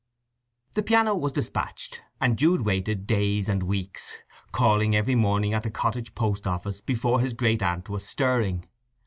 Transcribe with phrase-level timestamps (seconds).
[0.73, 4.17] The piano was despatched, and Jude waited days and weeks,
[4.51, 8.65] calling every morning at the cottage post office before his great aunt was stirring.